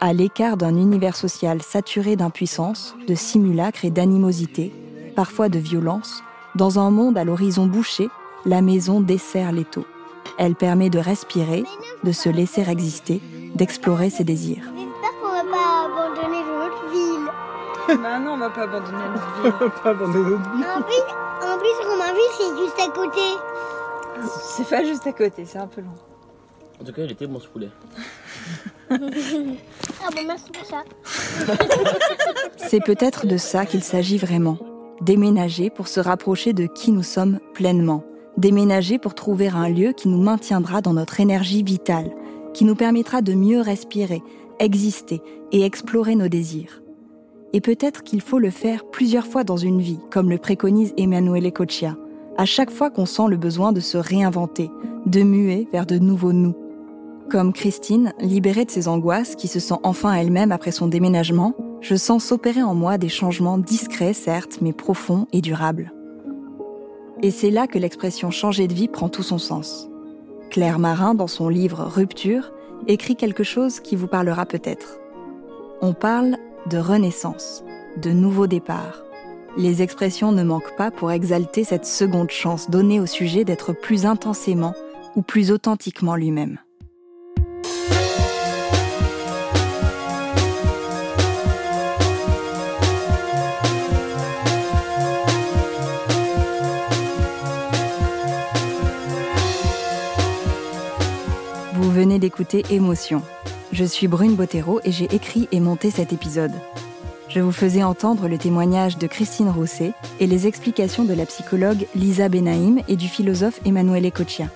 [0.00, 4.72] À l'écart d'un univers social saturé d'impuissance, de simulacre et d'animosité,
[5.14, 6.22] parfois de violence,
[6.54, 8.08] dans un monde à l'horizon bouché,
[8.46, 9.84] la maison dessert l'étau.
[10.38, 11.64] Elle permet de respirer,
[12.02, 13.20] de se laisser exister,
[13.56, 14.64] d'explorer ses désirs.
[18.02, 19.52] bah non, on va pas abandonner notre ville.
[19.60, 20.66] on va pas abandonner notre ville.
[20.66, 21.02] En plus,
[21.42, 23.20] en plus ville, c'est juste à côté.
[24.42, 25.94] C'est pas juste à côté, c'est un peu long.
[26.80, 27.68] En tout cas, il était bon ce poulet.
[28.90, 28.96] ah
[30.14, 30.82] bon, merci pour ça.
[32.56, 34.58] C'est peut-être de ça qu'il s'agit vraiment.
[35.02, 38.02] Déménager pour se rapprocher de qui nous sommes pleinement.
[38.38, 42.10] Déménager pour trouver un lieu qui nous maintiendra dans notre énergie vitale,
[42.54, 44.22] qui nous permettra de mieux respirer,
[44.58, 45.22] exister
[45.52, 46.80] et explorer nos désirs.
[47.52, 51.52] Et peut-être qu'il faut le faire plusieurs fois dans une vie, comme le préconise Emanuele
[51.52, 51.96] Coccia,
[52.36, 54.70] à chaque fois qu'on sent le besoin de se réinventer,
[55.06, 56.54] de muer vers de nouveaux nous.
[57.28, 61.94] Comme Christine, libérée de ses angoisses, qui se sent enfin elle-même après son déménagement, je
[61.94, 65.92] sens s'opérer en moi des changements discrets, certes, mais profonds et durables.
[67.22, 69.88] Et c'est là que l'expression changer de vie prend tout son sens.
[70.50, 72.52] Claire Marin, dans son livre Rupture,
[72.86, 74.98] écrit quelque chose qui vous parlera peut-être.
[75.82, 76.36] On parle
[76.66, 77.64] de renaissance,
[77.96, 79.02] de nouveau départ.
[79.56, 84.06] Les expressions ne manquent pas pour exalter cette seconde chance donnée au sujet d'être plus
[84.06, 84.74] intensément
[85.16, 86.58] ou plus authentiquement lui-même.
[101.74, 103.22] Vous venez d'écouter Émotion.
[103.72, 106.52] Je suis Brune Bottero et j'ai écrit et monté cet épisode.
[107.28, 111.86] Je vous faisais entendre le témoignage de Christine Rousset et les explications de la psychologue
[111.94, 114.46] Lisa Benaïm et du philosophe Emmanuel Coccia.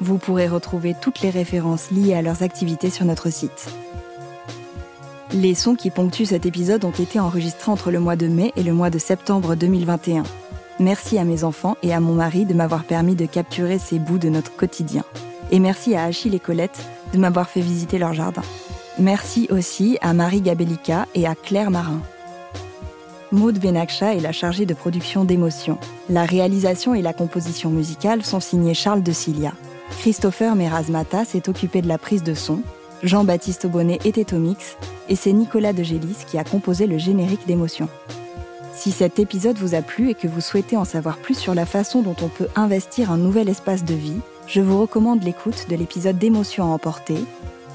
[0.00, 3.68] Vous pourrez retrouver toutes les références liées à leurs activités sur notre site.
[5.32, 8.62] Les sons qui ponctuent cet épisode ont été enregistrés entre le mois de mai et
[8.62, 10.22] le mois de septembre 2021.
[10.78, 14.18] Merci à mes enfants et à mon mari de m'avoir permis de capturer ces bouts
[14.18, 15.04] de notre quotidien.
[15.50, 16.80] Et merci à Achille et Colette
[17.12, 18.42] de m'avoir fait visiter leur jardin.
[18.98, 22.00] Merci aussi à Marie Gabellica et à Claire Marin.
[23.32, 25.78] Maud Benakcha est la chargée de production d'émotions.
[26.08, 29.52] La réalisation et la composition musicale sont signées Charles de Cilia.
[30.00, 32.62] Christopher Merazmata s'est occupé de la prise de son.
[33.02, 34.76] Jean-Baptiste Aubonnet était au mix.
[35.08, 37.88] Et c'est Nicolas de Gélis qui a composé le générique d'émotions.
[38.74, 41.66] Si cet épisode vous a plu et que vous souhaitez en savoir plus sur la
[41.66, 44.20] façon dont on peut investir un nouvel espace de vie,
[44.50, 47.24] je vous recommande l'écoute de l'épisode d'émotion à emporter,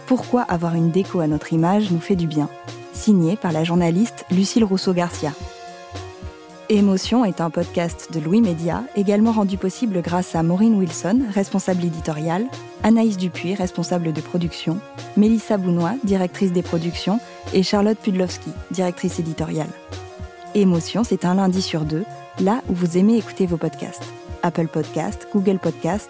[0.08, 2.50] Pourquoi avoir une déco à notre image nous fait du bien,
[2.94, 5.32] signé par la journaliste Lucille Rousseau-Garcia.
[6.68, 11.86] Émotion est un podcast de Louis Média, également rendu possible grâce à Maureen Wilson, responsable
[11.86, 12.46] éditoriale,
[12.84, 14.80] Anaïs Dupuis, responsable de production,
[15.16, 17.22] Mélissa Bounois, directrice des productions,
[17.54, 19.70] et Charlotte Pudlowski, directrice éditoriale.
[20.56, 22.04] Émotion, c'est un lundi sur deux,
[22.40, 24.04] là où vous aimez écouter vos podcasts.
[24.44, 26.10] Apple Podcast, Google Podcast,